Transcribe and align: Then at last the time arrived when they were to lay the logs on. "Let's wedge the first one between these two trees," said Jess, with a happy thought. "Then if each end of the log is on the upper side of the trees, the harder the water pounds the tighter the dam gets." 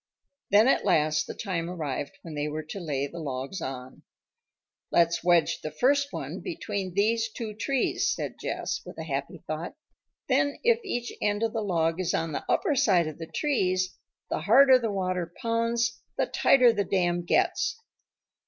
Then 0.49 0.67
at 0.67 0.83
last 0.83 1.27
the 1.27 1.35
time 1.35 1.69
arrived 1.69 2.17
when 2.23 2.33
they 2.33 2.47
were 2.47 2.63
to 2.63 2.79
lay 2.79 3.05
the 3.05 3.19
logs 3.19 3.61
on. 3.61 4.01
"Let's 4.91 5.23
wedge 5.23 5.61
the 5.61 5.69
first 5.69 6.07
one 6.09 6.39
between 6.39 6.95
these 6.95 7.29
two 7.31 7.53
trees," 7.53 8.09
said 8.11 8.37
Jess, 8.41 8.81
with 8.83 8.97
a 8.97 9.03
happy 9.03 9.43
thought. 9.45 9.75
"Then 10.27 10.57
if 10.63 10.83
each 10.83 11.13
end 11.21 11.43
of 11.43 11.53
the 11.53 11.61
log 11.61 11.99
is 11.99 12.15
on 12.15 12.31
the 12.31 12.43
upper 12.49 12.73
side 12.75 13.05
of 13.05 13.19
the 13.19 13.27
trees, 13.27 13.95
the 14.31 14.39
harder 14.39 14.79
the 14.79 14.91
water 14.91 15.31
pounds 15.39 16.01
the 16.17 16.25
tighter 16.25 16.73
the 16.73 16.83
dam 16.83 17.21
gets." 17.23 17.79